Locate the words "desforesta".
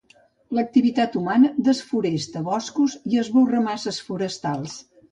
1.69-2.45